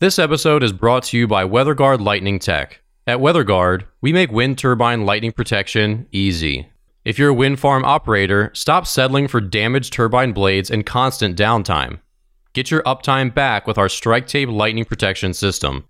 [0.00, 2.80] This episode is brought to you by WeatherGuard Lightning Tech.
[3.06, 6.70] At WeatherGuard, we make wind turbine lightning protection easy.
[7.04, 12.00] If you're a wind farm operator, stop settling for damaged turbine blades and constant downtime.
[12.54, 15.84] Get your uptime back with our Strike Tape lightning protection system.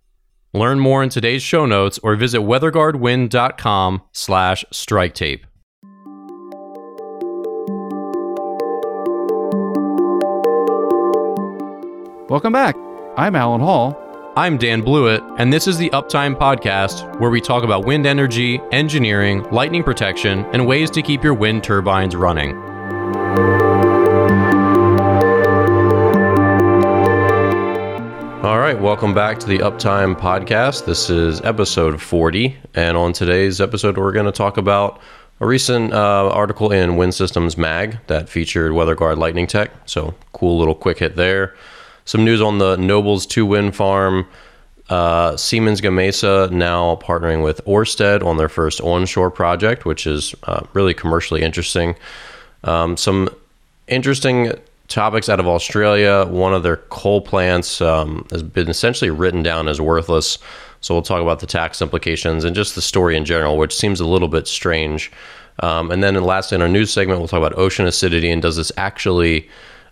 [0.52, 5.46] Learn more in today's show notes or visit weatherguardwind.com slash strike tape.
[12.28, 12.74] Welcome back.
[13.16, 13.99] I'm Alan Hall.
[14.36, 18.60] I'm Dan Blewett, and this is the Uptime Podcast, where we talk about wind energy,
[18.70, 22.56] engineering, lightning protection, and ways to keep your wind turbines running.
[28.44, 30.84] All right, welcome back to the Uptime Podcast.
[30.84, 35.00] This is episode 40, and on today's episode, we're going to talk about
[35.40, 39.72] a recent uh, article in Wind Systems Mag that featured WeatherGuard Lightning Tech.
[39.86, 41.56] So, cool little quick hit there
[42.04, 44.26] some news on the Nobles 2 wind farm.
[44.88, 50.66] Uh, Siemens Gamesa now partnering with Orsted on their first onshore project, which is uh,
[50.72, 51.94] really commercially interesting.
[52.64, 53.28] Um, some
[53.86, 54.52] interesting
[54.88, 56.26] topics out of Australia.
[56.26, 60.38] One of their coal plants um, has been essentially written down as worthless.
[60.80, 64.00] So we'll talk about the tax implications and just the story in general, which seems
[64.00, 65.12] a little bit strange.
[65.60, 68.56] Um, and then, lastly, in our news segment, we'll talk about ocean acidity and does
[68.56, 69.48] this actually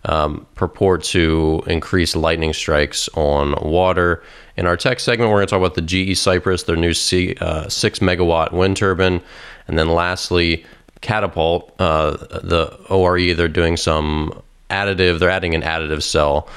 [0.09, 4.23] um, purport to increase lightning strikes on water.
[4.57, 7.37] In our tech segment, we're going to talk about the GE Cypress, their new C,
[7.41, 9.21] uh, six megawatt wind turbine,
[9.69, 10.65] and then lastly,
[11.03, 13.35] Catapult, uh, the ORE.
[13.35, 15.19] They're doing some additive.
[15.19, 16.49] They're adding an additive cell,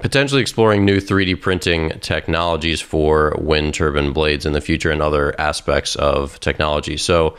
[0.00, 5.38] potentially exploring new 3D printing technologies for wind turbine blades in the future and other
[5.38, 6.96] aspects of technology.
[6.96, 7.36] So,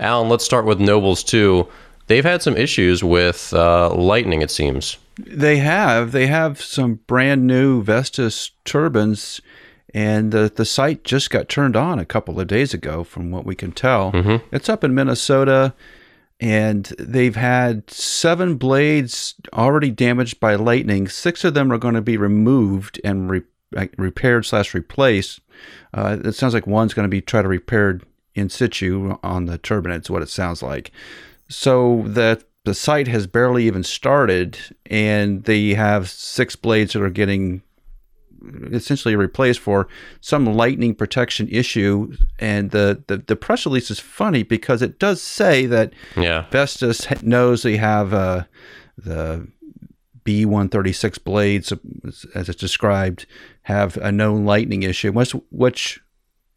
[0.00, 1.66] Alan, let's start with Nobles 2
[2.08, 4.98] they've had some issues with uh, lightning, it seems.
[5.18, 6.12] They have.
[6.12, 9.40] They have some brand new Vestas turbines,
[9.94, 13.44] and the, the site just got turned on a couple of days ago, from what
[13.44, 14.12] we can tell.
[14.12, 14.54] Mm-hmm.
[14.54, 15.74] It's up in Minnesota,
[16.40, 21.08] and they've had seven blades already damaged by lightning.
[21.08, 23.42] Six of them are going to be removed and re-
[23.96, 25.40] repaired slash replaced.
[25.92, 28.04] Uh, it sounds like one's going to be tried to repaired
[28.34, 29.92] in situ on the turbine.
[29.92, 30.92] It's what it sounds like.
[31.48, 37.10] So that the site has barely even started, and they have six blades that are
[37.10, 37.62] getting
[38.72, 39.88] essentially replaced for
[40.20, 42.14] some lightning protection issue.
[42.38, 46.46] And the, the, the press release is funny because it does say that yeah.
[46.50, 48.44] Vestas knows they have uh,
[48.96, 49.48] the
[50.24, 51.72] V136 blades,
[52.34, 53.26] as it's described,
[53.62, 56.00] have a known lightning issue, which, which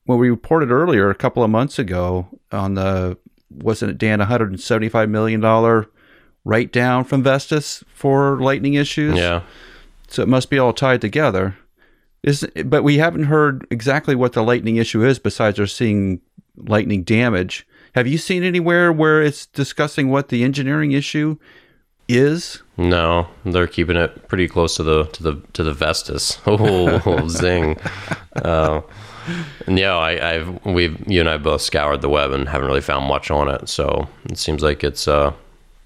[0.05, 3.17] when we reported earlier a couple of months ago on the
[3.55, 5.89] wasn't it Dan 175 million dollar
[6.43, 9.15] write down from Vestas for lightning issues?
[9.15, 9.41] Yeah.
[10.07, 11.57] So it must be all tied together.
[12.23, 16.21] Is but we haven't heard exactly what the lightning issue is besides they're seeing
[16.55, 17.65] lightning damage.
[17.95, 21.37] Have you seen anywhere where it's discussing what the engineering issue
[22.07, 22.61] is?
[22.77, 26.39] No, they're keeping it pretty close to the to the to the Vestas.
[26.47, 27.77] Oh, zing!
[28.35, 28.81] Uh,
[29.67, 32.81] and yeah, I, have we've you and I both scoured the web and haven't really
[32.81, 33.69] found much on it.
[33.69, 35.33] So it seems like it's uh,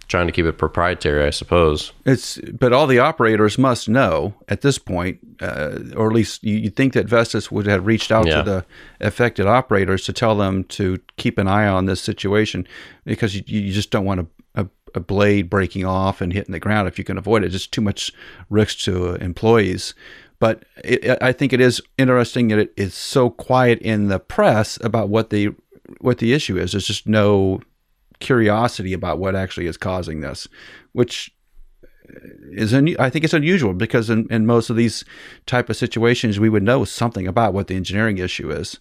[0.08, 1.92] trying to keep it proprietary, I suppose.
[2.06, 6.56] It's but all the operators must know at this point, uh, or at least you,
[6.56, 8.38] you think that Vestas would have reached out yeah.
[8.38, 8.66] to the
[9.02, 12.68] affected operators to tell them to keep an eye on this situation
[13.04, 14.28] because you, you just don't want a,
[14.62, 17.48] a, a blade breaking off and hitting the ground if you can avoid it.
[17.48, 18.12] It's just too much
[18.50, 19.94] risk to uh, employees.
[20.40, 24.78] But it, I think it is interesting that it is so quiet in the press
[24.84, 25.50] about what the
[26.02, 26.72] what the issue is.
[26.72, 27.62] There's just no
[28.20, 30.48] curiosity about what actually is causing this,
[30.94, 31.32] which
[32.52, 35.04] is un- I think it's unusual because in, in most of these
[35.46, 38.80] type of situations we would know something about what the engineering issue is.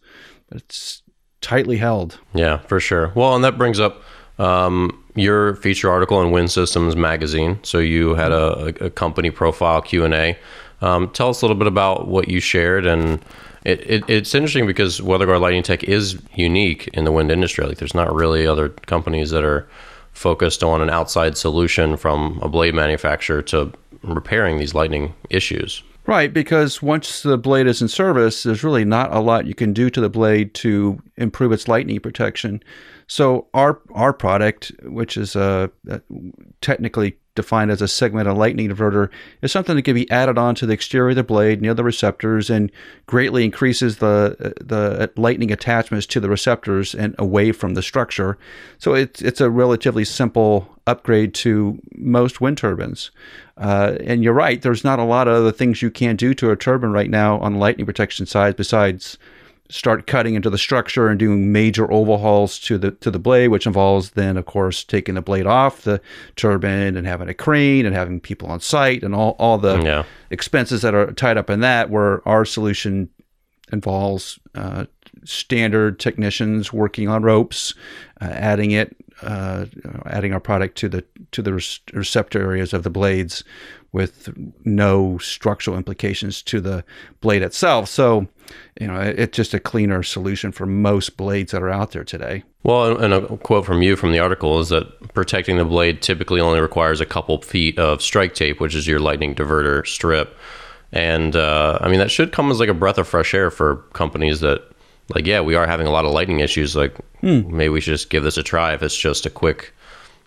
[0.48, 1.02] But it's
[1.40, 2.18] tightly held.
[2.32, 3.12] Yeah, for sure.
[3.14, 4.02] Well, and that brings up
[4.38, 7.60] um, your feature article in Wind Systems magazine.
[7.62, 10.38] So you had a, a company profile Q and A
[10.84, 13.24] um, tell us a little bit about what you shared, and
[13.64, 17.64] it, it, it's interesting because WeatherGuard Lightning Tech is unique in the wind industry.
[17.66, 19.66] Like, there's not really other companies that are
[20.12, 23.72] focused on an outside solution from a blade manufacturer to
[24.02, 25.82] repairing these lightning issues.
[26.06, 29.72] Right, because once the blade is in service, there's really not a lot you can
[29.72, 32.62] do to the blade to improve its lightning protection.
[33.06, 35.68] So our our product, which is uh,
[36.60, 39.10] technically defined as a segment of lightning diverter,
[39.42, 42.48] is something that can be added onto the exterior of the blade near the receptors
[42.48, 42.70] and
[43.06, 48.38] greatly increases the the lightning attachments to the receptors and away from the structure.
[48.78, 53.10] So it's it's a relatively simple upgrade to most wind turbines.
[53.56, 56.50] Uh, and you're right, there's not a lot of other things you can do to
[56.50, 59.18] a turbine right now on the lightning protection side besides
[59.70, 63.66] start cutting into the structure and doing major overhauls to the to the blade, which
[63.66, 66.00] involves then, of course, taking the blade off the
[66.36, 70.04] turbine and having a crane and having people on site and all, all the yeah.
[70.30, 71.90] expenses that are tied up in that.
[71.90, 73.08] Where our solution
[73.72, 74.84] involves uh,
[75.24, 77.74] standard technicians working on ropes,
[78.20, 79.64] uh, adding it, uh,
[80.06, 81.52] adding our product to the to the
[81.94, 83.42] receptor areas of the blades,
[83.92, 84.34] with
[84.64, 86.84] no structural implications to the
[87.20, 87.88] blade itself.
[87.88, 88.26] So,
[88.80, 92.42] you know, it's just a cleaner solution for most blades that are out there today.
[92.64, 96.40] Well, and a quote from you from the article is that protecting the blade typically
[96.40, 100.36] only requires a couple feet of strike tape, which is your lightning diverter strip.
[100.92, 103.76] And uh, I mean, that should come as like a breath of fresh air for
[103.92, 104.62] companies that,
[105.14, 106.74] like, yeah, we are having a lot of lightning issues.
[106.74, 107.54] Like, hmm.
[107.54, 109.74] maybe we should just give this a try if it's just a quick,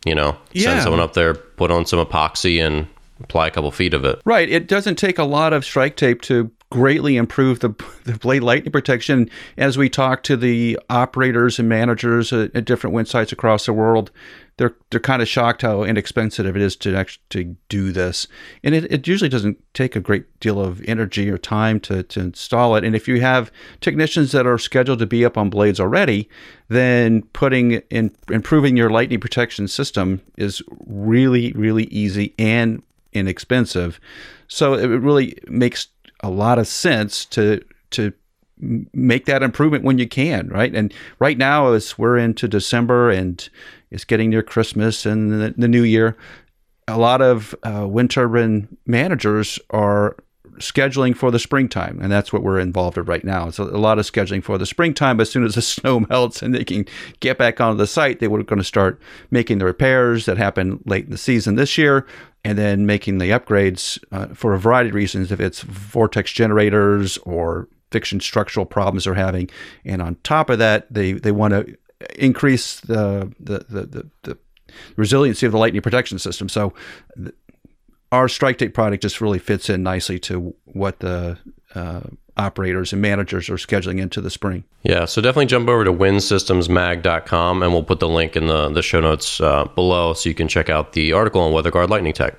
[0.06, 0.64] you know, yeah.
[0.64, 2.88] send someone up there, put on some epoxy, and
[3.22, 4.22] apply a couple feet of it.
[4.26, 4.50] Right.
[4.50, 7.70] It doesn't take a lot of strike tape to greatly improve the,
[8.04, 9.30] the blade lightning protection.
[9.58, 13.74] As we talk to the operators and managers at, at different wind sites across the
[13.74, 14.12] world,
[14.58, 18.28] they're they're kind of shocked how inexpensive it is to actually to do this.
[18.64, 22.20] And it, it usually doesn't take a great deal of energy or time to, to
[22.20, 22.84] install it.
[22.84, 26.28] And if you have technicians that are scheduled to be up on blades already,
[26.68, 32.82] then putting in improving your lightning protection system is really, really easy and
[33.14, 34.00] inexpensive.
[34.48, 35.88] So it really makes
[36.22, 38.14] a lot of sense to to
[38.94, 40.74] make that improvement when you can, right?
[40.74, 43.48] And right now, as we're into December and
[43.92, 46.18] it's getting near Christmas and the, the New Year,
[46.88, 50.16] a lot of uh, wind turbine managers are
[50.60, 53.50] scheduling for the springtime, and that's what we're involved in right now.
[53.50, 55.20] So a lot of scheduling for the springtime.
[55.20, 56.86] As soon as the snow melts and they can
[57.20, 59.00] get back onto the site, they were going to start
[59.32, 62.06] making the repairs that happened late in the season this year,
[62.44, 67.18] and then making the upgrades uh, for a variety of reasons, if it's vortex generators
[67.20, 69.50] or fiction structural problems they're having.
[69.86, 71.78] And on top of that, they, they want to
[72.16, 74.38] increase the, the, the, the, the
[74.96, 76.50] resiliency of the lightning protection system.
[76.50, 76.74] So
[78.12, 81.38] our strike tape product just really fits in nicely to what the
[81.76, 82.02] uh,
[82.38, 84.64] operators and managers are scheduling into the spring.
[84.84, 88.82] Yeah, so definitely jump over to windsystemsmag.com and we'll put the link in the, the
[88.82, 92.36] show notes uh, below so you can check out the article on WeatherGuard Lightning Tech.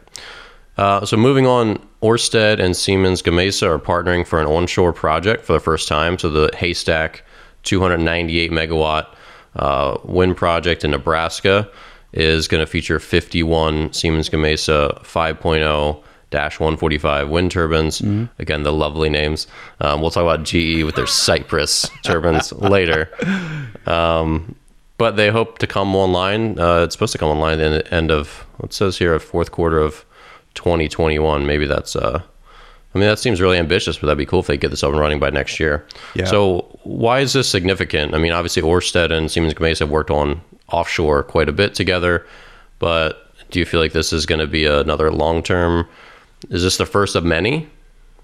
[0.77, 5.53] Uh, so moving on, Orsted and Siemens Gamesa are partnering for an onshore project for
[5.53, 6.17] the first time.
[6.19, 7.25] So the Haystack
[7.65, 9.09] 298 megawatt
[9.57, 11.69] uh, wind project in Nebraska
[12.13, 18.01] is going to feature 51 Siemens Gamesa 5.0 Dash 145 wind turbines.
[18.01, 18.27] Mm-hmm.
[18.39, 19.47] Again, the lovely names.
[19.81, 23.11] Um, we'll talk about GE with their Cypress turbines later.
[23.87, 24.55] Um,
[24.99, 26.59] but they hope to come online.
[26.59, 29.53] Uh, it's supposed to come online in the end of what says here, a fourth
[29.53, 30.05] quarter of
[30.55, 31.47] 2021.
[31.47, 31.97] Maybe that's.
[31.97, 32.21] Uh,
[32.95, 34.91] I mean, that seems really ambitious, but that'd be cool if they get this up
[34.91, 35.87] and running by next year.
[36.15, 36.25] Yeah.
[36.25, 38.15] So, why is this significant?
[38.15, 40.41] I mean, obviously, Orsted and Siemens Gamesa have worked on
[40.71, 42.27] offshore quite a bit together,
[42.79, 45.89] but do you feel like this is going to be another long term
[46.51, 47.69] is this the first of many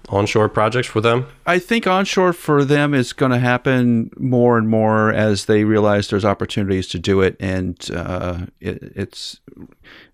[0.09, 1.25] onshore projects for them?
[1.45, 6.09] I think onshore for them is going to happen more and more as they realize
[6.09, 9.39] there's opportunities to do it, and uh, it, it's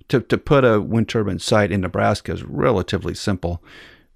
[0.09, 3.63] to to put a wind turbine site in Nebraska is relatively simple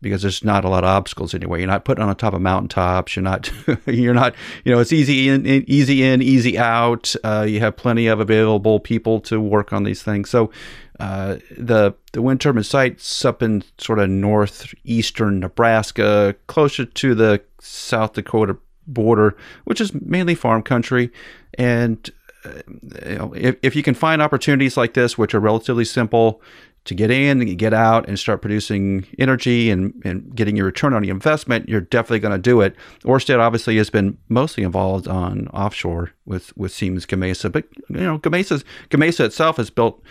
[0.06, 1.58] because there's not a lot of obstacles anyway.
[1.58, 3.16] You're not putting on top of mountaintops.
[3.16, 3.52] You're not,
[3.88, 7.16] you're not, you know, it's easy in, easy in, easy out.
[7.24, 10.30] Uh, you have plenty of available people to work on these things.
[10.30, 10.52] So
[11.00, 17.42] uh, the the wind turbine site's up in sort of northeastern Nebraska, closer to the
[17.60, 21.12] South Dakota border, which is mainly farm country.
[21.58, 22.08] And
[22.46, 22.62] uh,
[23.10, 26.44] you know, if, if you can find opportunities like this, which are relatively simple
[26.86, 30.94] to get in and get out and start producing energy and, and getting your return
[30.94, 32.76] on your investment, you're definitely going to do it.
[33.04, 38.20] Orsted obviously has been mostly involved on offshore with, with Siemens Gamesa, but you know
[38.20, 40.02] Gamesa Gamesa itself has built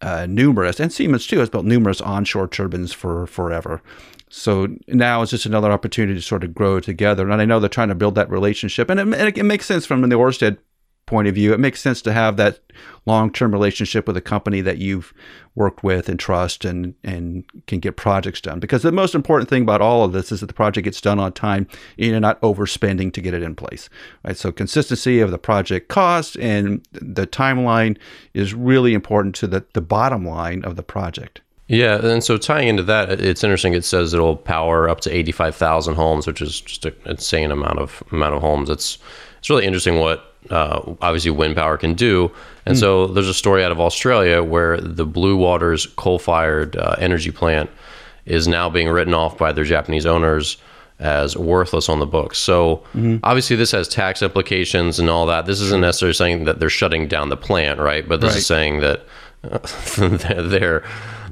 [0.00, 3.80] uh, numerous, and Siemens too has built numerous onshore turbines for forever.
[4.28, 7.28] So now it's just another opportunity to sort of grow together.
[7.28, 10.00] And I know they're trying to build that relationship, and it, it makes sense from
[10.00, 10.56] the Orsted
[11.06, 12.60] point of view, it makes sense to have that
[13.04, 15.12] long-term relationship with a company that you've
[15.54, 18.60] worked with and trust and and can get projects done.
[18.60, 21.18] Because the most important thing about all of this is that the project gets done
[21.18, 21.66] on time
[21.98, 23.90] and you're not overspending to get it in place.
[24.24, 24.36] Right.
[24.36, 27.98] So consistency of the project cost and the timeline
[28.32, 31.42] is really important to the, the bottom line of the project.
[31.68, 33.72] Yeah, and so tying into that, it's interesting.
[33.72, 37.78] It says it'll power up to eighty-five thousand homes, which is just an insane amount
[37.78, 38.68] of amount of homes.
[38.68, 38.98] It's
[39.42, 42.30] it's really interesting what uh, obviously wind power can do.
[42.64, 42.78] And mm.
[42.80, 47.68] so there's a story out of Australia where the Bluewaters coal-fired uh, energy plant
[48.24, 50.58] is now being written off by their Japanese owners
[51.00, 52.38] as worthless on the books.
[52.38, 53.16] So mm-hmm.
[53.24, 55.44] obviously this has tax implications and all that.
[55.44, 58.08] This isn't necessarily saying that they're shutting down the plant, right?
[58.08, 58.38] But this right.
[58.38, 59.04] is saying that
[59.42, 60.84] uh, they're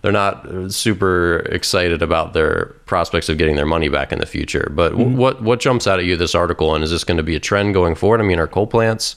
[0.02, 4.71] they're not super excited about their prospects of getting their money back in the future.
[4.75, 5.16] But mm-hmm.
[5.16, 7.40] what what jumps out at you this article and is this going to be a
[7.40, 8.21] trend going forward?
[8.21, 9.16] I mean, are coal plants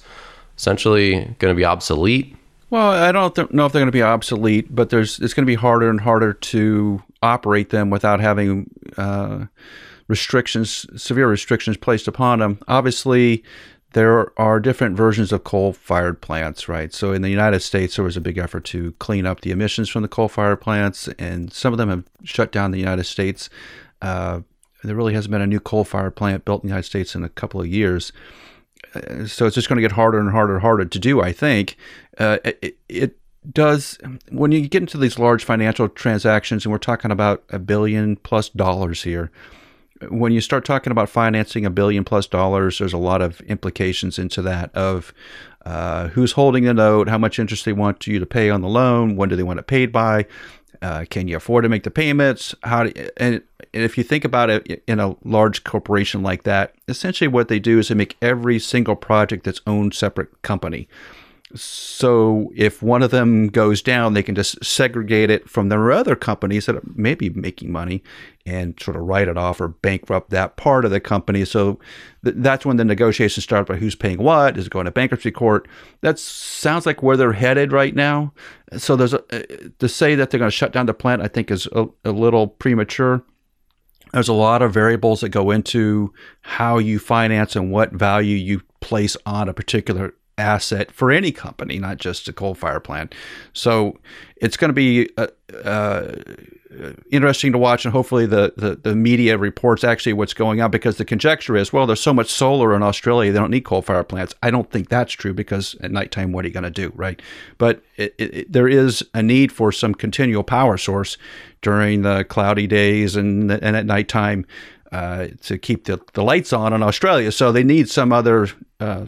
[0.58, 2.36] essentially going to be obsolete?
[2.70, 5.46] Well, I don't th- know if they're going to be obsolete, but there's it's going
[5.46, 9.46] to be harder and harder to operate them without having uh,
[10.08, 12.60] restrictions, severe restrictions placed upon them.
[12.68, 13.44] Obviously,
[13.94, 16.94] there are different versions of coal-fired plants, right?
[16.94, 19.90] So in the United States, there was a big effort to clean up the emissions
[19.90, 23.50] from the coal-fired plants, and some of them have shut down the United States.
[24.02, 24.42] Uh,
[24.84, 27.30] there really hasn't been a new coal-fired plant built in the United States in a
[27.30, 28.12] couple of years.
[28.96, 31.22] Uh, so it's just going to get harder and harder and harder to do.
[31.22, 31.78] I think
[32.18, 33.18] uh, it, it
[33.52, 33.98] does
[34.30, 38.50] when you get into these large financial transactions, and we're talking about a billion plus
[38.50, 39.32] dollars here
[40.10, 44.20] when you start talking about financing a billion plus dollars, there's a lot of implications
[44.20, 45.14] into that of
[45.66, 48.68] uh, who's holding the note, how much interest they want you to pay on the
[48.68, 50.26] loan, when do they want it paid by,
[50.82, 52.54] uh, can you afford to make the payments?
[52.64, 53.42] How do, and,
[53.74, 57.60] and if you think about it in a large corporation like that, essentially what they
[57.60, 60.88] do is they make every single project its own separate company.
[61.56, 66.16] So if one of them goes down, they can just segregate it from their other
[66.16, 68.02] companies that may be making money
[68.46, 71.46] and sort of write it off or bankrupt that part of the company.
[71.46, 71.80] So
[72.26, 75.32] th- that's when the negotiations start about who's paying what, is it going to bankruptcy
[75.32, 75.68] court.
[76.02, 78.34] That sounds like where they're headed right now.
[78.76, 81.28] So there's a, uh, to say that they're going to shut down the plant, I
[81.28, 83.24] think is a, a little premature.
[84.12, 88.62] There's a lot of variables that go into how you finance and what value you
[88.80, 93.14] place on a particular asset for any company, not just a coal fire plant.
[93.54, 94.00] So
[94.38, 95.28] it's going to be uh,
[95.64, 96.16] uh,
[97.12, 100.98] interesting to watch, and hopefully the, the, the media reports actually what's going on because
[100.98, 104.04] the conjecture is, well, there's so much solar in Australia, they don't need coal fire
[104.04, 104.34] plants.
[104.42, 107.22] I don't think that's true because at nighttime, what are you going to do, right?
[107.58, 111.18] But it, it, there is a need for some continual power source
[111.62, 114.46] during the cloudy days and and at nighttime
[114.94, 117.32] uh, to keep the, the lights on in Australia.
[117.32, 118.48] So they need some other
[118.80, 119.08] uh,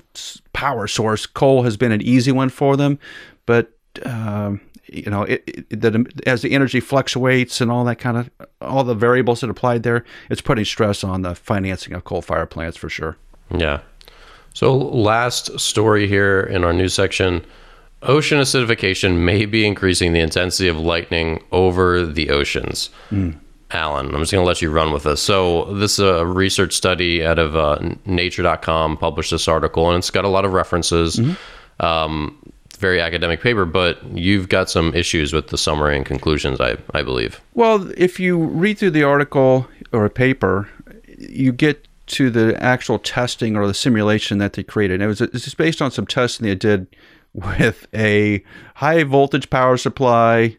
[0.51, 1.27] power source.
[1.27, 2.97] Coal has been an easy one for them,
[3.45, 3.71] but
[4.03, 8.29] um, you know, it, it, that as the energy fluctuates and all that kind of
[8.61, 12.47] all the variables that applied there, it's putting stress on the financing of coal fire
[12.47, 13.17] plants for sure.
[13.55, 13.81] Yeah.
[14.53, 17.45] So last story here in our news section.
[18.01, 22.89] Ocean acidification may be increasing the intensity of lightning over the oceans.
[23.11, 23.39] Mm.
[23.75, 24.07] Alan.
[24.07, 25.21] I'm just going to let you run with this.
[25.21, 30.09] So, this is a research study out of uh, nature.com published this article, and it's
[30.09, 31.17] got a lot of references.
[31.17, 31.85] Mm-hmm.
[31.85, 32.37] Um,
[32.77, 37.03] very academic paper, but you've got some issues with the summary and conclusions, I, I
[37.03, 37.41] believe.
[37.53, 40.69] Well, if you read through the article or a paper,
[41.17, 45.01] you get to the actual testing or the simulation that they created.
[45.01, 46.87] it was it's based on some testing they did
[47.33, 48.43] with a
[48.75, 50.55] high voltage power supply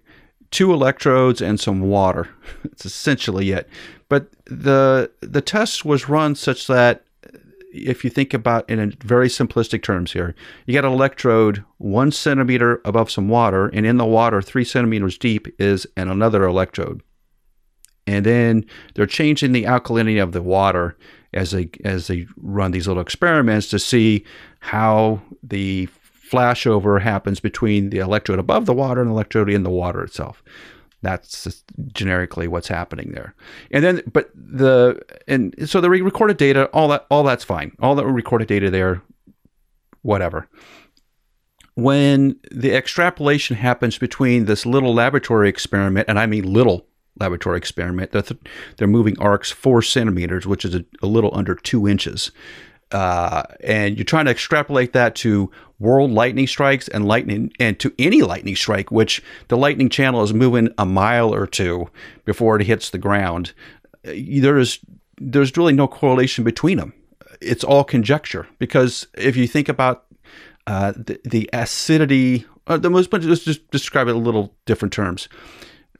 [0.50, 2.28] two electrodes and some water.
[2.64, 3.68] It's essentially it.
[4.08, 7.04] But the the test was run such that
[7.72, 10.34] if you think about in very simplistic terms here,
[10.66, 15.18] you got an electrode one centimeter above some water, and in the water three centimeters
[15.18, 17.02] deep is another electrode.
[18.06, 20.96] And then they're changing the alkalinity of the water
[21.34, 24.24] as they as they run these little experiments to see
[24.60, 25.88] how the
[26.30, 30.42] flashover happens between the electrode above the water and the electrode in the water itself.
[31.02, 33.34] That's generically what's happening there.
[33.70, 37.76] And then, but the and so the recorded data, all that, all that's fine.
[37.80, 39.02] All the recorded data there,
[40.02, 40.48] whatever.
[41.74, 46.86] When the extrapolation happens between this little laboratory experiment, and I mean little
[47.20, 48.32] laboratory experiment, that
[48.76, 52.32] they're moving arcs four centimeters, which is a, a little under two inches.
[52.92, 57.92] Uh, and you're trying to extrapolate that to world lightning strikes and lightning and to
[57.98, 61.88] any lightning strike, which the lightning channel is moving a mile or two
[62.24, 63.52] before it hits the ground.
[64.04, 64.78] There is
[65.18, 66.92] there's really no correlation between them.
[67.40, 70.04] It's all conjecture because if you think about
[70.66, 75.28] uh, the, the acidity, uh, the most let's just describe it a little different terms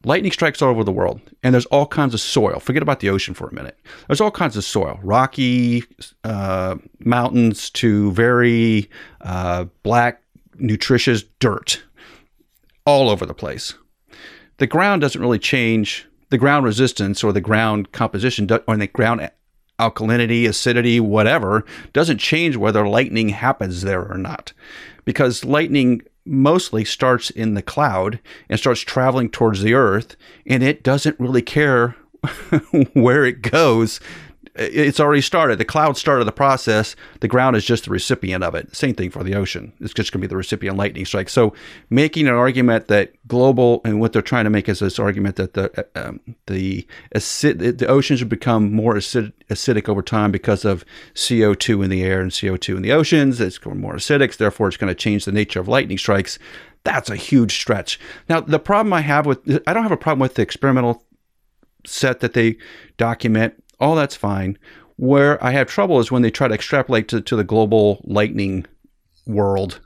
[0.07, 2.61] lightning strikes all over the world, and there's all kinds of soil.
[2.61, 3.77] Forget about the ocean for a minute.
[4.07, 5.83] There's all kinds of soil, rocky
[6.25, 8.89] uh, mountains to very
[9.21, 10.23] uh, black,
[10.59, 11.83] nutritious dirt
[12.87, 13.75] all over the place.
[14.59, 16.07] the ground doesn't really change.
[16.31, 19.31] The ground resistance or the ground composition or the ground
[19.79, 24.53] alkalinity, acidity, whatever, doesn't change whether lightning happens there or not.
[25.05, 30.17] Because lightning mostly starts in the cloud and starts traveling towards the earth,
[30.47, 31.97] and it doesn't really care
[32.93, 34.01] where it goes
[34.59, 35.59] it's already started.
[35.59, 36.97] The cloud started the process.
[37.21, 38.75] The ground is just the recipient of it.
[38.75, 39.73] Same thing for the ocean.
[39.81, 41.29] It's just going to be the recipient lightning strike.
[41.29, 41.55] So,
[41.91, 45.55] making an argument that global and what they're trying to make is this argument that
[45.55, 50.65] the uh, um, the acid, the oceans have become more acid, acidic over time because
[50.65, 50.85] of
[51.15, 53.41] CO two in the air and CO two in the oceans.
[53.41, 54.37] It's going more acidic.
[54.37, 56.39] Therefore, it's going to change the nature of lightning strikes.
[56.85, 57.99] That's a huge stretch.
[58.29, 61.03] Now, the problem I have with I don't have a problem with the experimental
[61.85, 62.57] set that they
[62.97, 64.59] document all that's fine.
[64.97, 68.67] Where I have trouble is when they try to extrapolate to, to the global lightning
[69.27, 69.81] world.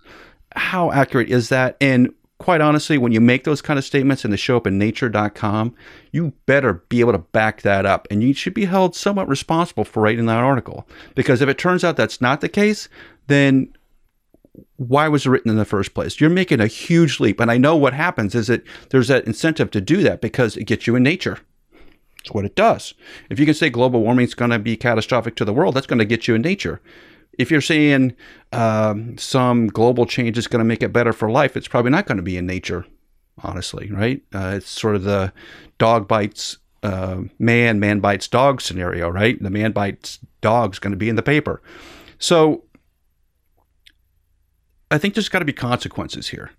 [0.54, 1.76] How accurate is that?
[1.80, 4.78] And quite honestly, when you make those kind of statements and they show up in
[4.78, 5.74] nature.com,
[6.12, 8.08] you better be able to back that up.
[8.10, 10.88] And you should be held somewhat responsible for writing that article.
[11.14, 12.88] Because if it turns out that's not the case,
[13.26, 13.72] then
[14.76, 16.20] why was it written in the first place?
[16.20, 17.40] You're making a huge leap.
[17.40, 20.64] And I know what happens is that there's that incentive to do that because it
[20.64, 21.38] gets you in nature.
[22.20, 22.94] It's what it does.
[23.30, 25.86] If you can say global warming is going to be catastrophic to the world, that's
[25.86, 26.80] going to get you in nature.
[27.38, 28.14] If you're saying
[28.52, 32.06] um, some global change is going to make it better for life, it's probably not
[32.06, 32.84] going to be in nature,
[33.42, 34.22] honestly, right?
[34.34, 35.32] Uh, it's sort of the
[35.78, 39.42] dog bites uh, man, man bites dog scenario, right?
[39.42, 41.62] The man bites dog is going to be in the paper.
[42.18, 42.64] So
[44.90, 46.50] I think there's got to be consequences here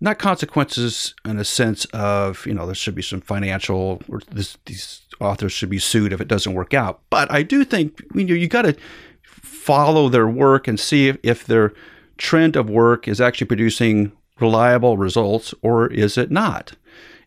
[0.00, 4.56] not consequences in a sense of you know there should be some financial or this,
[4.66, 7.00] these authors should be sued if it doesn't work out.
[7.10, 8.76] But i do think you know you got to
[9.24, 11.72] follow their work and see if, if their
[12.18, 16.72] trend of work is actually producing reliable results or is it not?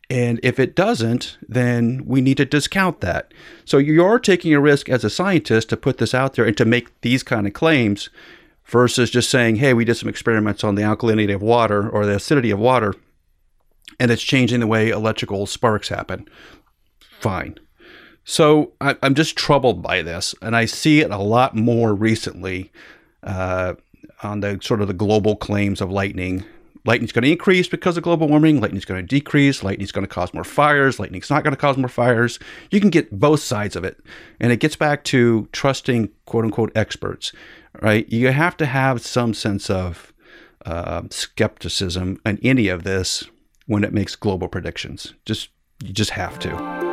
[0.09, 3.33] And if it doesn't then we need to discount that.
[3.65, 6.57] So you are taking a risk as a scientist to put this out there and
[6.57, 8.09] to make these kind of claims
[8.67, 12.15] versus just saying, hey, we did some experiments on the alkalinity of water or the
[12.15, 12.93] acidity of water,
[14.00, 16.27] and it's changing the way electrical sparks happen.
[17.19, 17.59] Fine.
[18.24, 22.71] So I, am just troubled by this, and I see it a lot more recently
[23.24, 23.75] uh,
[24.21, 26.43] on the sort of the global claims of lightning.
[26.84, 28.60] Lightning's going to increase because of global warming.
[28.62, 29.63] Lightning's going to decrease.
[29.63, 30.99] Lightning's going to cause more fires.
[30.99, 32.39] Lightning's not going to cause more fires.
[32.69, 33.97] You can get both sides of it.
[34.39, 37.34] And it gets back to trusting quote unquote experts
[37.82, 38.12] right?
[38.12, 40.13] You have to have some sense of
[40.66, 43.26] uh, skepticism in any of this
[43.66, 45.13] when it makes global predictions.
[45.26, 45.50] Just
[45.84, 46.88] you just have to.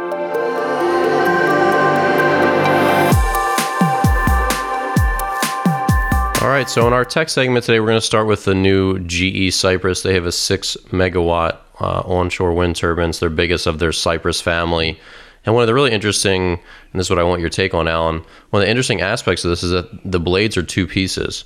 [6.42, 8.98] All right, so in our tech segment today, we're going to start with the new
[9.00, 10.02] GE Cypress.
[10.02, 15.00] They have a six megawatt uh, onshore wind turbines, their biggest of their Cypress family.
[15.44, 16.60] And one of the really interesting, and
[16.92, 18.24] this is what I want your take on, Alan.
[18.50, 21.44] One of the interesting aspects of this is that the blades are two pieces.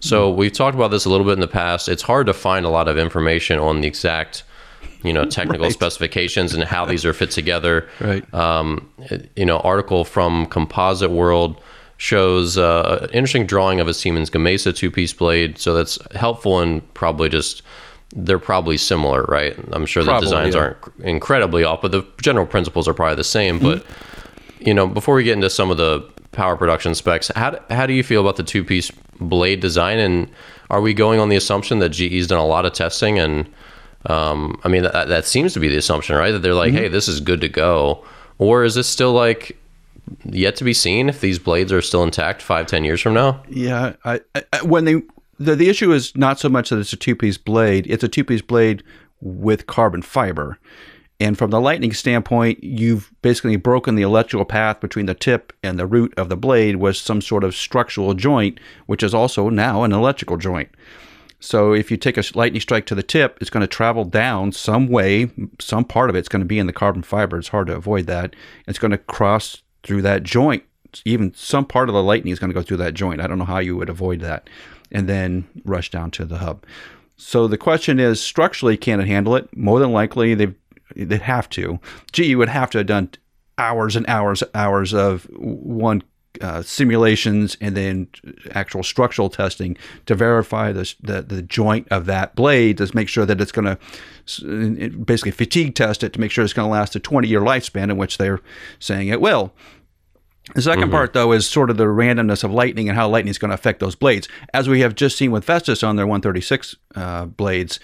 [0.00, 0.38] So mm-hmm.
[0.38, 1.88] we've talked about this a little bit in the past.
[1.88, 4.44] It's hard to find a lot of information on the exact,
[5.02, 5.72] you know, technical right.
[5.72, 7.88] specifications and how these are fit together.
[8.00, 8.34] Right.
[8.34, 8.88] Um,
[9.34, 11.60] you know, article from Composite World
[11.96, 15.58] shows uh, an interesting drawing of a Siemens Gamesa two-piece blade.
[15.58, 17.62] So that's helpful in probably just
[18.14, 19.56] they're probably similar, right?
[19.72, 20.60] I'm sure probably, the designs yeah.
[20.60, 23.60] aren't incredibly off, but the general principles are probably the same.
[23.60, 23.66] Mm-hmm.
[23.66, 23.86] But
[24.60, 26.00] you know, before we get into some of the
[26.32, 28.90] power production specs, how how do you feel about the two piece
[29.20, 29.98] blade design?
[29.98, 30.30] And
[30.70, 33.18] are we going on the assumption that GE's done a lot of testing?
[33.18, 33.48] And
[34.06, 36.32] um, I mean, that, that seems to be the assumption, right?
[36.32, 36.82] That they're like, mm-hmm.
[36.84, 38.04] hey, this is good to go,
[38.38, 39.58] or is this still like
[40.24, 43.42] yet to be seen if these blades are still intact five, ten years from now?
[43.48, 45.02] Yeah, I, I, when they
[45.38, 48.08] the, the issue is not so much that it's a two piece blade, it's a
[48.08, 48.82] two piece blade
[49.20, 50.58] with carbon fiber.
[51.20, 55.76] And from the lightning standpoint, you've basically broken the electrical path between the tip and
[55.76, 59.82] the root of the blade with some sort of structural joint, which is also now
[59.82, 60.68] an electrical joint.
[61.40, 64.52] So if you take a lightning strike to the tip, it's going to travel down
[64.52, 65.30] some way.
[65.60, 67.38] Some part of it's going to be in the carbon fiber.
[67.38, 68.34] It's hard to avoid that.
[68.68, 70.64] It's going to cross through that joint.
[71.04, 73.20] Even some part of the lightning is going to go through that joint.
[73.20, 74.48] I don't know how you would avoid that
[74.90, 76.64] and then rush down to the hub.
[77.16, 79.54] So the question is, structurally, can it handle it?
[79.56, 80.54] More than likely, they
[80.96, 81.80] they have to.
[82.12, 83.10] GE would have to have done
[83.58, 86.02] hours and hours, hours of one
[86.40, 88.06] uh, simulations and then
[88.52, 93.26] actual structural testing to verify the, the, the joint of that blade to make sure
[93.26, 96.94] that it's going to basically fatigue test it to make sure it's going to last
[96.94, 98.40] a 20 year lifespan in which they're
[98.78, 99.52] saying it will.
[100.54, 100.90] The 2nd mm-hmm.
[100.90, 103.54] part, though, is sort of the randomness of lightning and how lightning is going to
[103.54, 104.28] affect those blades.
[104.54, 107.78] As we have just seen with Vestas on their 136 uh, blades,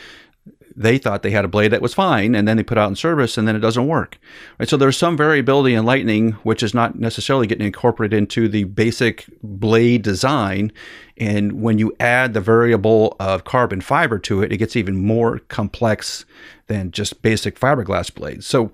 [0.77, 2.97] they thought they had a blade that was fine, and then they put out in
[2.97, 4.19] service, and then it doesn't work.
[4.59, 4.69] Right.
[4.69, 9.27] So there's some variability in lightning, which is not necessarily getting incorporated into the basic
[9.43, 10.73] blade design.
[11.17, 15.39] And when you add the variable of carbon fiber to it, it gets even more
[15.49, 16.25] complex
[16.67, 18.47] than just basic fiberglass blades.
[18.47, 18.73] So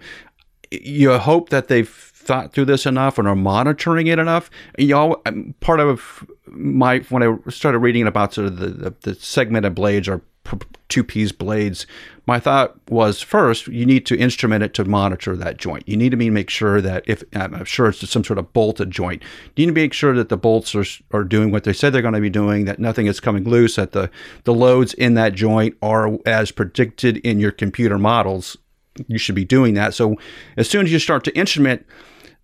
[0.70, 4.52] you hope that they've thought through this enough and are monitoring it enough.
[4.78, 9.14] Y'all, um, part of my when I started reading about sort of the, the, the
[9.16, 10.22] segmented blades or
[10.88, 11.88] two piece blades,
[12.28, 15.88] my thought was first you need to instrument it to monitor that joint.
[15.88, 19.24] You need to make sure that if I'm sure it's some sort of bolted joint,
[19.56, 22.00] you need to make sure that the bolts are, are doing what they said they're
[22.00, 24.08] going to be doing, that nothing is coming loose, that the
[24.44, 28.56] the loads in that joint are as predicted in your computer models.
[29.08, 29.94] You should be doing that.
[29.94, 30.16] So
[30.56, 31.84] as soon as you start to instrument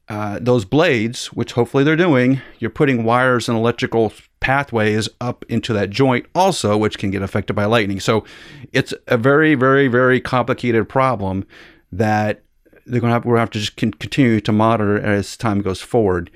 [0.09, 5.73] uh, those blades, which hopefully they're doing, you're putting wires and electrical pathways up into
[5.73, 7.99] that joint also, which can get affected by lightning.
[7.99, 8.25] So
[8.73, 11.45] it's a very, very, very complicated problem
[11.91, 12.43] that
[12.87, 15.61] they're going to have, we're going to have to just continue to monitor as time
[15.61, 16.31] goes forward.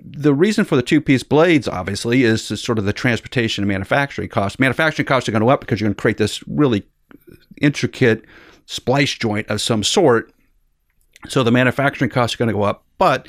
[0.00, 4.30] The reason for the two piece blades, obviously, is sort of the transportation and manufacturing
[4.30, 4.58] costs.
[4.58, 6.82] Manufacturing costs are going to go up because you're going to create this really
[7.60, 8.24] intricate
[8.66, 10.32] splice joint of some sort.
[11.28, 13.26] So the manufacturing costs are going to go up but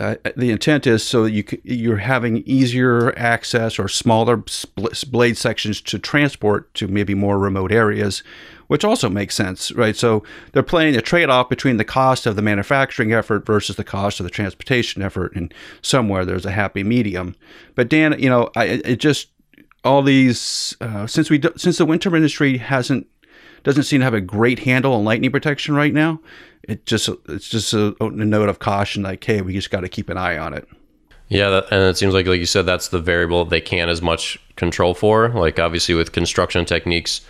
[0.00, 4.42] uh, the intent is so you you're having easier access or smaller
[5.06, 8.24] blade sections to transport to maybe more remote areas,
[8.66, 9.94] which also makes sense, right?
[9.94, 14.18] So they're playing a trade-off between the cost of the manufacturing effort versus the cost
[14.18, 17.36] of the transportation effort, and somewhere there's a happy medium.
[17.76, 19.28] But Dan, you know, I it just
[19.84, 23.06] all these uh, since we since the turbine industry hasn't
[23.64, 26.20] doesn't seem to have a great handle on lightning protection right now.
[26.62, 29.88] It just it's just a, a note of caution like hey we just got to
[29.88, 30.68] keep an eye on it.
[31.28, 34.00] Yeah that, and it seems like like you said that's the variable they can't as
[34.00, 35.28] much control for.
[35.30, 37.20] Like obviously with construction techniques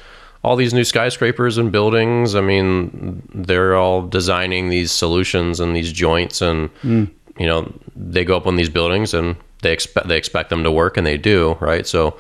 [0.42, 5.90] all these new skyscrapers and buildings i mean they're all designing these solutions and these
[5.90, 7.11] joints and mm.
[7.38, 10.70] you know they go up on these buildings and they expect they expect them to
[10.70, 11.88] work and they do right?
[11.88, 12.16] So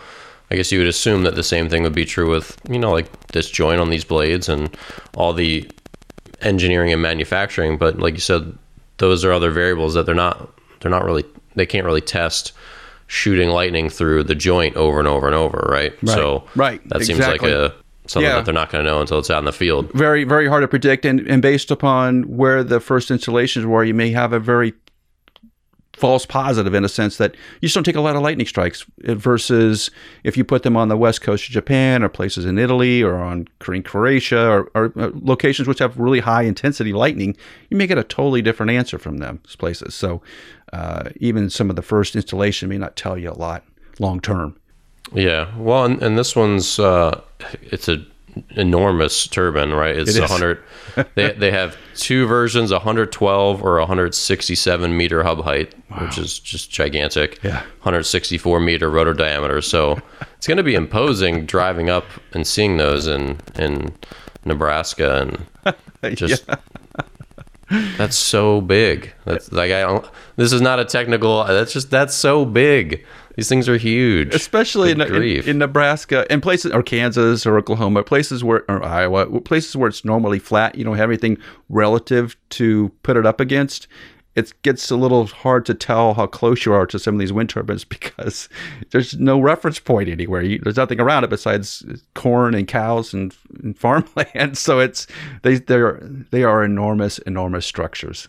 [0.50, 2.92] I guess you would assume that the same thing would be true with, you know,
[2.92, 4.76] like this joint on these blades and
[5.16, 5.68] all the
[6.40, 8.56] engineering and manufacturing, but like you said,
[8.98, 12.52] those are other variables that they're not they're not really they can't really test
[13.06, 15.92] shooting lightning through the joint over and over and over, right?
[15.92, 16.14] right.
[16.14, 16.86] So right.
[16.88, 17.74] that seems like a
[18.06, 18.36] something yeah.
[18.36, 19.90] that they're not going to know until it's out in the field.
[19.92, 23.94] Very, very hard to predict, and, and based upon where the first installations were, you
[23.94, 24.74] may have a very
[25.94, 28.84] false positive in a sense that you just don't take a lot of lightning strikes
[28.98, 29.90] versus
[30.24, 33.16] if you put them on the west coast of Japan or places in Italy or
[33.16, 37.36] on Croatia or, or uh, locations which have really high intensity lightning,
[37.70, 39.94] you may get a totally different answer from them places.
[39.94, 40.20] So
[40.72, 43.64] uh, even some of the first installation may not tell you a lot
[44.00, 44.58] long term.
[45.12, 47.20] Yeah, well, and, and this one's uh,
[47.62, 48.04] it's a
[48.50, 49.96] enormous turbine, right?
[49.96, 50.62] It's it 100.
[51.14, 56.04] they they have two versions, 112 or 167 meter hub height, wow.
[56.04, 57.42] which is just gigantic.
[57.42, 57.60] Yeah.
[57.82, 59.60] 164 meter rotor diameter.
[59.60, 60.00] So
[60.36, 63.92] it's going to be imposing driving up and seeing those in in
[64.44, 66.44] Nebraska and just.
[66.48, 66.56] yeah.
[67.96, 69.12] That's so big.
[69.24, 70.06] That's like I don't.
[70.36, 71.44] This is not a technical.
[71.44, 73.04] That's just that's so big.
[73.36, 78.04] These things are huge, especially in, in, in, Nebraska and places or Kansas or Oklahoma,
[78.04, 80.76] places where or Iowa, places where it's normally flat.
[80.76, 83.88] You don't have anything relative to put it up against.
[84.34, 87.32] It gets a little hard to tell how close you are to some of these
[87.32, 88.48] wind turbines because
[88.90, 90.42] there's no reference point anywhere.
[90.42, 94.58] You, there's nothing around it besides corn and cows and, and farmland.
[94.58, 95.06] So it's
[95.42, 98.28] they they are they are enormous enormous structures.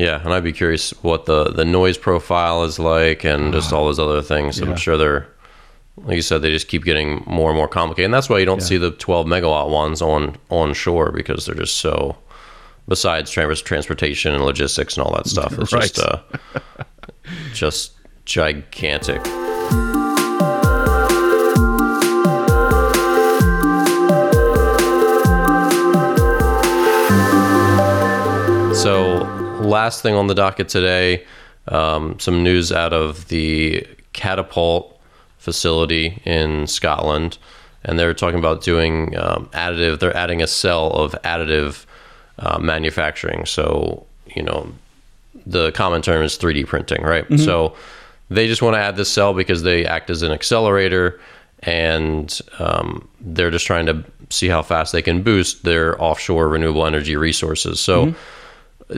[0.00, 3.76] Yeah, and I'd be curious what the the noise profile is like, and just ah.
[3.76, 4.58] all those other things.
[4.58, 4.70] Yeah.
[4.70, 5.26] I'm sure they're,
[5.98, 8.46] like you said, they just keep getting more and more complicated, and that's why you
[8.46, 8.66] don't yeah.
[8.66, 12.16] see the 12 megawatt ones on on shore because they're just so.
[12.90, 15.82] Besides transportation and logistics and all that stuff, it's right.
[15.82, 16.20] just uh,
[17.54, 17.92] just
[18.24, 19.24] gigantic.
[28.74, 29.18] So
[29.60, 31.24] last thing on the docket today,
[31.68, 35.00] um, some news out of the Catapult
[35.38, 37.38] facility in Scotland,
[37.84, 40.00] and they're talking about doing um, additive.
[40.00, 41.86] They're adding a cell of additive
[42.40, 43.46] uh, manufacturing.
[43.46, 44.72] So you know,
[45.46, 47.24] the common term is 3D printing, right?
[47.24, 47.38] Mm-hmm.
[47.38, 47.74] So
[48.28, 51.20] they just want to add this cell because they act as an accelerator,
[51.60, 56.86] and um, they're just trying to see how fast they can boost their offshore renewable
[56.86, 57.80] energy resources.
[57.80, 58.06] So.
[58.06, 58.18] Mm-hmm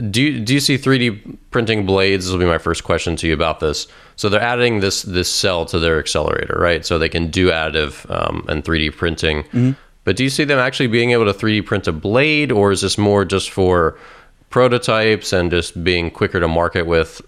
[0.09, 2.25] do you, do you see 3D printing blades?
[2.25, 3.87] This will be my first question to you about this.
[4.15, 6.85] So they're adding this this cell to their accelerator, right?
[6.85, 9.43] So they can do additive um, and 3D printing.
[9.43, 9.71] Mm-hmm.
[10.03, 12.81] But do you see them actually being able to 3D print a blade, or is
[12.81, 13.97] this more just for
[14.49, 17.21] prototypes and just being quicker to market with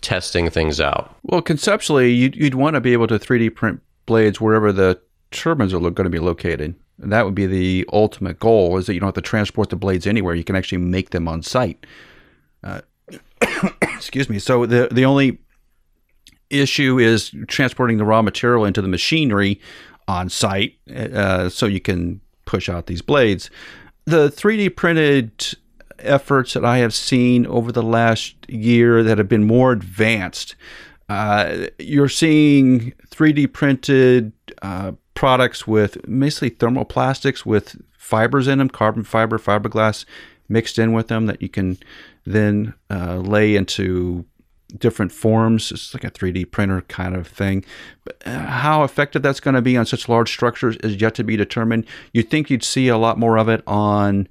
[0.00, 1.14] testing things out?
[1.22, 5.72] Well, conceptually, you'd, you'd want to be able to 3D print blades wherever the turbines
[5.72, 6.74] are lo- going to be located.
[7.00, 9.76] And that would be the ultimate goal: is that you don't have to transport the
[9.76, 10.34] blades anywhere.
[10.34, 11.86] You can actually make them on site.
[12.62, 12.82] Uh,
[13.82, 14.38] excuse me.
[14.38, 15.38] So the the only
[16.50, 19.60] issue is transporting the raw material into the machinery
[20.08, 23.50] on site, uh, so you can push out these blades.
[24.04, 25.54] The 3D printed
[25.98, 30.56] efforts that I have seen over the last year that have been more advanced.
[31.08, 34.32] Uh, you're seeing 3D printed
[34.62, 40.04] uh, products with mostly thermoplastics with fibers in them, carbon fiber, fiberglass
[40.48, 41.78] mixed in with them that you can
[42.24, 44.24] then uh, lay into
[44.70, 45.72] different forms.
[45.72, 47.64] It's like a 3D printer kind of thing.
[48.04, 51.24] But uh, how effective that's going to be on such large structures is yet to
[51.24, 51.86] be determined.
[52.12, 54.28] You'd think you'd see a lot more of it on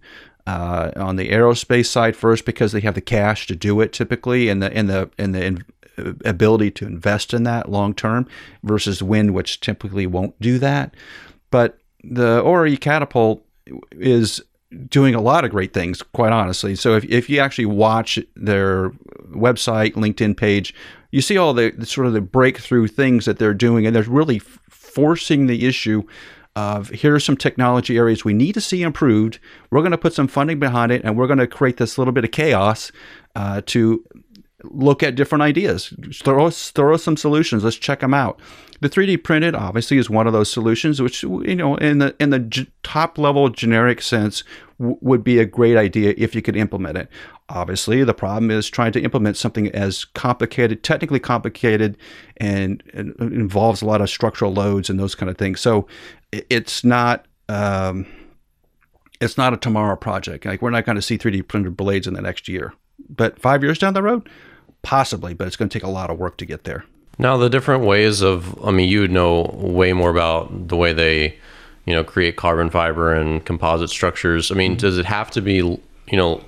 [0.48, 4.50] uh, on the aerospace side first because they have the cash to do it typically,
[4.50, 5.66] and the and the and the in,
[5.98, 8.28] uh, ability to invest in that long term
[8.64, 10.96] versus wind, which typically won't do that.
[11.52, 13.46] But the ORE catapult
[13.92, 14.42] is
[14.88, 16.76] doing a lot of great things, quite honestly.
[16.76, 18.92] So if, if you actually watch their
[19.32, 20.74] website, LinkedIn page,
[21.12, 24.04] you see all the, the sort of the breakthrough things that they're doing, and they're
[24.04, 26.04] really f- forcing the issue
[26.56, 29.40] of here are some technology areas we need to see improved.
[29.72, 32.12] We're going to put some funding behind it, and we're going to create this little
[32.12, 32.92] bit of chaos
[33.36, 34.04] uh, to
[34.64, 35.94] look at different ideas.
[36.14, 37.64] Throw throw some solutions.
[37.64, 38.40] Let's check them out.
[38.82, 42.30] The 3D printed obviously is one of those solutions, which you know in the in
[42.30, 44.44] the g- top level generic sense
[44.80, 47.10] w- would be a great idea if you could implement it.
[47.50, 51.98] Obviously, the problem is trying to implement something as complicated, technically complicated,
[52.38, 55.60] and, and involves a lot of structural loads and those kind of things.
[55.60, 55.88] So
[56.32, 57.26] it's not.
[57.50, 58.06] Um,
[59.22, 60.46] it's not a tomorrow project.
[60.46, 62.74] Like we're not going to see 3D printed blades in the next year,
[63.10, 64.30] but five years down the road,
[64.82, 65.34] possibly.
[65.34, 66.86] But it's going to take a lot of work to get there.
[67.18, 70.94] Now, the different ways of, I mean, you would know way more about the way
[70.94, 71.38] they,
[71.86, 74.52] you know, create carbon fiber and composite structures.
[74.52, 75.82] I mean, does it have to be, you
[76.18, 76.42] know,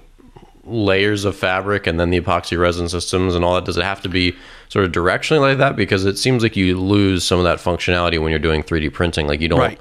[0.63, 3.65] layers of fabric and then the epoxy resin systems and all that?
[3.65, 4.33] Does it have to be
[4.69, 5.75] sort of directionally like that?
[5.75, 9.27] Because it seems like you lose some of that functionality when you're doing 3D printing.
[9.27, 9.79] Like you don't right.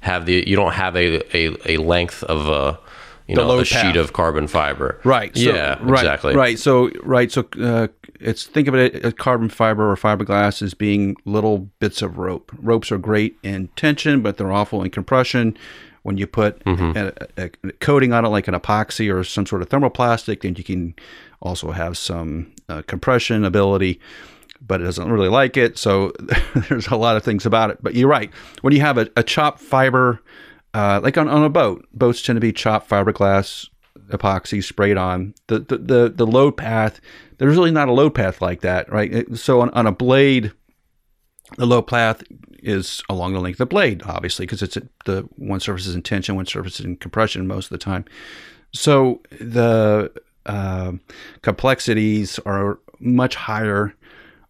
[0.00, 2.78] have the, you don't have a, a, a length of a,
[3.26, 3.66] you the know, a path.
[3.66, 5.00] sheet of carbon fiber.
[5.04, 5.36] Right.
[5.36, 5.78] So, yeah.
[5.80, 6.34] Right, exactly.
[6.34, 6.58] Right.
[6.58, 7.30] So right.
[7.30, 7.88] So uh,
[8.20, 12.52] it's think of it as carbon fiber or fiberglass as being little bits of rope.
[12.58, 15.56] Ropes are great in tension, but they're awful in compression.
[16.02, 16.96] When you put mm-hmm.
[17.36, 20.62] a, a, coating on it, like an epoxy or some sort of thermoplastic, then you
[20.62, 20.94] can
[21.42, 24.00] also have some uh, compression ability
[24.66, 25.78] but it doesn't really like it.
[25.78, 26.12] So
[26.68, 27.78] there's a lot of things about it.
[27.82, 28.30] But you're right.
[28.62, 30.20] When you have a, a chopped fiber
[30.76, 33.66] uh, like on, on a boat, boats tend to be chopped fiberglass
[34.08, 35.32] epoxy sprayed on.
[35.46, 37.00] The, the, the, the load path,
[37.38, 39.26] there's really not a load path like that, right?
[39.34, 40.52] So on, on a blade,
[41.56, 42.22] the load path
[42.58, 46.02] is along the length of the blade, obviously, because it's the one surface is in
[46.02, 48.04] tension, one surface is in compression most of the time.
[48.74, 50.12] So the
[50.44, 50.92] uh,
[51.40, 53.94] complexities are much higher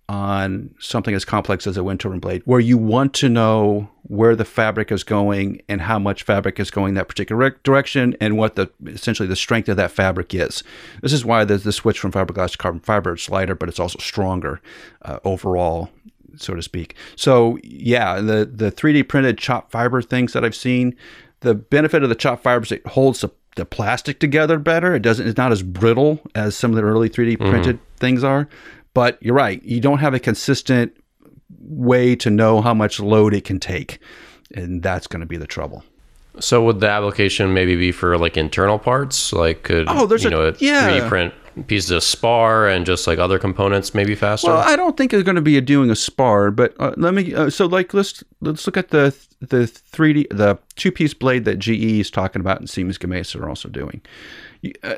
[0.09, 4.37] on something as complex as a wind turbine blade, where you want to know where
[4.37, 8.55] the fabric is going and how much fabric is going that particular direction and what
[8.55, 10.62] the essentially the strength of that fabric is.
[11.03, 13.81] This is why the, the switch from fiberglass to carbon fiber It's lighter, but it's
[13.81, 14.61] also stronger
[15.03, 15.90] uh, overall,
[16.37, 16.95] so to speak.
[17.16, 20.97] So yeah, the the 3D printed chopped fiber things that I've seen,
[21.40, 24.95] the benefit of the chopped fibers it holds the the plastic together better.
[24.95, 25.27] It doesn't.
[25.27, 27.51] It's not as brittle as some of the early 3D mm-hmm.
[27.51, 27.97] printed mm-hmm.
[27.97, 28.49] things are.
[28.97, 29.63] But you're right.
[29.63, 30.97] You don't have a consistent
[31.61, 33.99] way to know how much load it can take.
[34.55, 35.85] And that's going to be the trouble.
[36.41, 39.35] So would the application maybe be for like internal parts?
[39.35, 40.89] Like could oh, there's you know, a, yeah.
[40.89, 41.35] 3D print
[41.67, 44.49] pieces of spar and just like other components maybe faster?
[44.49, 47.35] Well, I don't think it's going to be doing a spar, but uh, let me.
[47.35, 51.59] Uh, so like let's let's look at the the 3D the two piece blade that
[51.59, 54.01] GE is talking about and Siemens Gamesa are also doing.
[54.83, 54.97] Uh,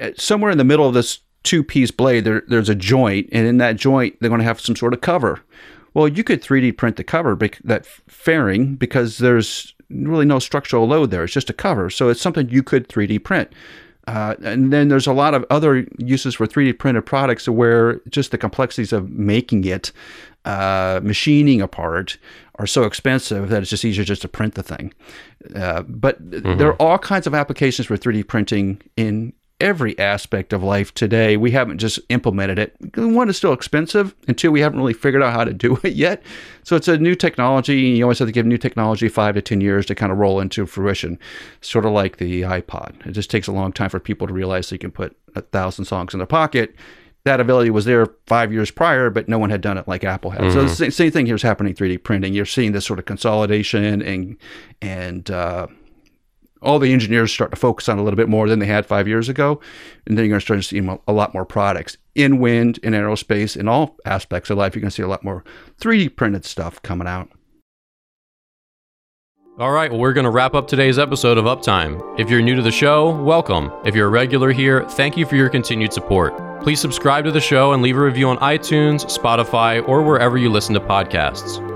[0.00, 3.46] uh, somewhere in the middle of this two piece blade, there, there's a joint, and
[3.46, 5.40] in that joint, they're going to have some sort of cover.
[5.94, 11.10] Well, you could 3D print the cover, that fairing, because there's really no structural load
[11.10, 11.24] there.
[11.24, 11.90] It's just a cover.
[11.90, 13.52] So it's something you could 3D print.
[14.06, 18.30] Uh, and then there's a lot of other uses for 3D printed products where just
[18.30, 19.92] the complexities of making it,
[20.44, 22.18] uh, machining a part,
[22.58, 24.92] are so expensive that it's just easier just to print the thing.
[25.54, 26.58] Uh, but mm-hmm.
[26.58, 31.36] there are all kinds of applications for 3D printing in every aspect of life today.
[31.36, 32.74] We haven't just implemented it.
[32.96, 35.94] One, it's still expensive, and two, we haven't really figured out how to do it
[35.94, 36.22] yet.
[36.62, 37.78] So it's a new technology.
[37.78, 40.40] You always have to give new technology five to 10 years to kind of roll
[40.40, 41.18] into fruition,
[41.60, 43.06] sort of like the iPod.
[43.06, 45.84] It just takes a long time for people to realize they can put a thousand
[45.84, 46.74] songs in their pocket.
[47.24, 50.30] That ability was there five years prior, but no one had done it like Apple
[50.30, 50.40] had.
[50.40, 50.52] Mm-hmm.
[50.52, 52.32] So the same, same thing here is happening 3D printing.
[52.32, 54.38] You're seeing this sort of consolidation and
[54.80, 55.66] and uh,
[56.62, 59.08] all the engineers start to focus on a little bit more than they had five
[59.08, 59.60] years ago.
[60.06, 62.92] And then you're going to start to see a lot more products in wind, in
[62.92, 64.74] aerospace, in all aspects of life.
[64.74, 65.44] You're going to see a lot more
[65.80, 67.28] 3D printed stuff coming out.
[69.58, 72.18] All right, well, we're going to wrap up today's episode of Uptime.
[72.18, 73.70] If you're new to the show, welcome.
[73.84, 76.62] If you're a regular here, thank you for your continued support.
[76.62, 80.50] Please subscribe to the show and leave a review on iTunes, Spotify, or wherever you
[80.50, 81.69] listen to podcasts.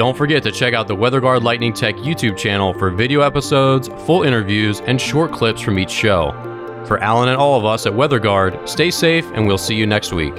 [0.00, 4.22] Don't forget to check out the WeatherGuard Lightning Tech YouTube channel for video episodes, full
[4.22, 6.32] interviews, and short clips from each show.
[6.86, 10.14] For Allen and all of us at WeatherGuard, stay safe and we'll see you next
[10.14, 10.32] week.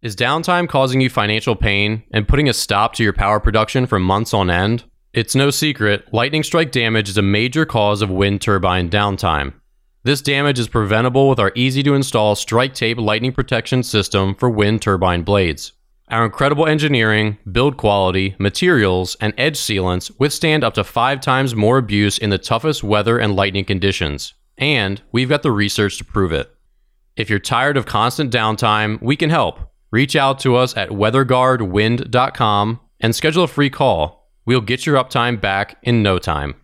[0.00, 3.98] Is downtime causing you financial pain and putting a stop to your power production for
[3.98, 4.84] months on end?
[5.12, 9.59] It's no secret, lightning strike damage is a major cause of wind turbine downtime.
[10.02, 14.48] This damage is preventable with our easy to install strike tape lightning protection system for
[14.48, 15.72] wind turbine blades.
[16.08, 21.76] Our incredible engineering, build quality, materials, and edge sealants withstand up to five times more
[21.76, 24.32] abuse in the toughest weather and lightning conditions.
[24.56, 26.50] And we've got the research to prove it.
[27.16, 29.60] If you're tired of constant downtime, we can help.
[29.90, 34.30] Reach out to us at weatherguardwind.com and schedule a free call.
[34.46, 36.54] We'll get your uptime back in no time.